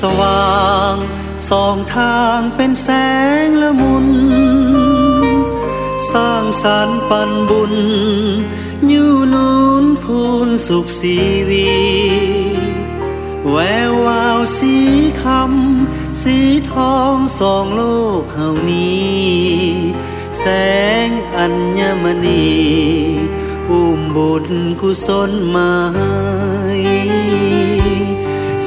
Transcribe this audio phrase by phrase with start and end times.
[0.00, 0.94] สว่าง
[1.50, 2.88] สองทางเป็นแส
[3.44, 4.08] งละมุน
[6.12, 7.74] สร้างสารปันบุญ
[8.92, 11.16] ยู่นูนพูนสุขสี
[11.48, 11.70] วี
[13.50, 13.56] แว
[13.90, 14.74] ววาวสี
[15.22, 16.36] คำ สี
[16.70, 17.82] ทองสองโล
[18.20, 19.16] กเฮานี้
[20.40, 20.44] แส
[21.06, 21.46] งอั
[21.78, 22.46] ญมณี
[23.70, 24.46] อุ้มบุญ
[24.80, 26.16] กุศลมาให้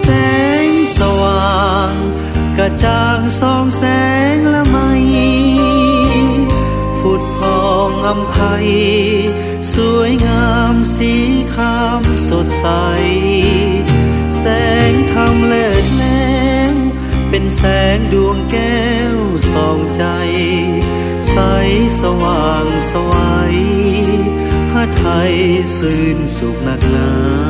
[0.00, 0.27] แสง
[0.98, 1.92] สว่าง
[2.56, 3.84] กระจ่างสองแส
[4.34, 4.78] งละไม
[7.00, 8.36] ผุดพองอำไพ
[9.74, 11.12] สวยงามสี
[11.54, 12.66] คามสดใส
[14.38, 14.44] แส
[14.92, 16.28] งธรรมเลิศแล้
[16.70, 16.74] ว
[17.28, 17.62] เป็นแส
[17.96, 19.16] งดวงแก้ว
[19.52, 20.04] ส่องใจ
[21.30, 21.36] ใส
[22.00, 23.56] สว่างสวัย
[24.72, 25.34] หาไทย
[25.76, 27.47] สื่นสุขนักหนา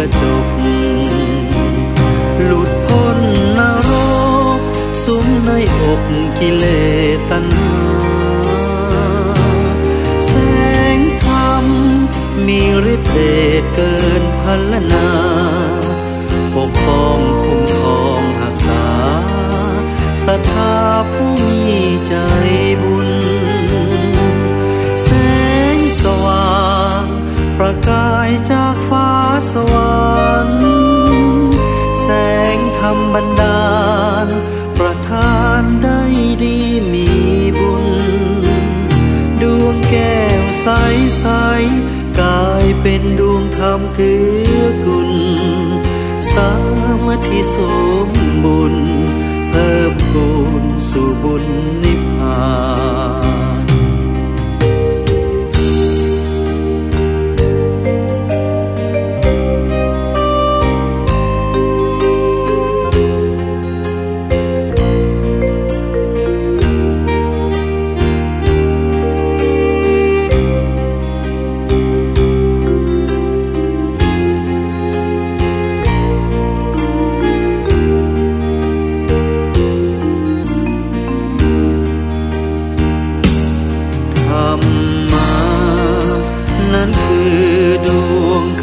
[0.00, 0.46] ระจก
[2.44, 3.18] หลุดพ้น
[3.58, 3.92] นร
[4.56, 4.58] ก
[5.04, 6.02] สุมในอก
[6.38, 6.64] กิเล
[7.30, 7.74] ตัณหา
[10.26, 10.32] แส
[10.98, 11.64] งธรรม
[12.46, 12.60] มี
[12.94, 13.18] ฤทธิ์เด
[13.60, 15.10] ชเกินพันละนา
[16.54, 18.84] ปกป้องคุ้มครองหักษา
[20.24, 20.76] ศรัทธา
[21.10, 21.64] ผู้มี
[22.06, 22.14] ใจ
[22.82, 23.10] บุญ
[25.02, 25.08] แส
[25.74, 26.44] งสว่า
[26.78, 26.79] ง
[27.62, 29.10] ประกายจากฟ้า
[29.52, 30.00] สวร
[30.46, 30.62] รค์
[32.00, 32.06] แส
[32.56, 33.68] งธรรมบันดา
[34.24, 34.26] ล
[34.78, 36.00] ประทานได้
[36.42, 36.58] ดี
[36.92, 37.08] มี
[37.58, 37.86] บุญ
[39.42, 40.68] ดวงแก้วใส
[41.20, 41.26] ใส
[42.18, 45.12] กลายเป็นดวงธรรมคือกุล
[46.32, 46.50] สา
[47.06, 47.56] มัคคีส
[48.06, 48.08] ม
[48.44, 48.76] บุญ
[49.50, 50.32] เพิ่มบุ
[50.62, 51.46] ญสู่บุญ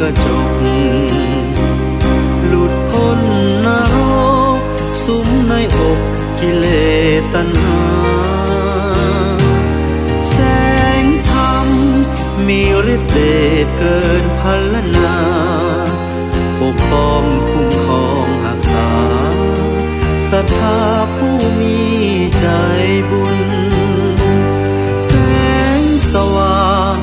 [0.04, 0.52] ระจก
[2.46, 3.20] หลุดพ้น
[3.66, 3.96] นร
[4.56, 4.58] ก
[5.04, 5.98] สุมในอก
[6.40, 6.66] กิเล
[7.20, 7.82] สตัณหา
[10.28, 10.34] แส
[11.02, 11.68] งธรรม
[12.46, 12.60] มี
[12.94, 13.18] ฤทธิ์เด
[13.64, 15.16] ชเกินพันละนา
[16.60, 18.88] ปกป้องคุ้มครองหักษา
[20.30, 20.80] ศรัทธา
[21.14, 21.78] ผู้มี
[22.38, 22.46] ใจ
[23.10, 23.38] บุญ
[25.04, 25.10] แส
[25.78, 25.80] ง
[26.12, 26.96] สว่าง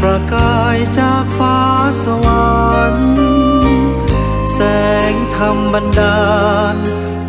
[0.00, 1.58] ประกายจากฟ้า
[2.04, 2.39] สวรร
[5.42, 6.20] รรมบันดา
[6.74, 6.76] ล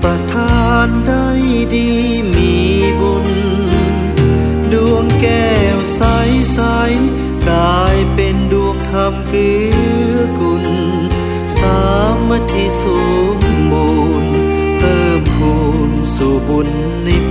[0.03, 1.27] ประทานได้
[1.75, 1.89] ดี
[2.35, 2.55] มี
[3.01, 3.27] บุญ
[4.73, 6.01] ดวงแก้วใส
[6.53, 6.59] ใส
[7.43, 9.59] กลายเป็นดวงธรรมเกื้
[10.13, 10.65] อกุล
[11.57, 11.79] สา
[12.29, 12.83] มัคคีส
[13.37, 13.39] ม
[13.71, 14.31] บูรณ์
[14.77, 15.55] เพิ่มพู
[15.89, 16.69] นสู่บุญ
[17.05, 17.30] นิพพ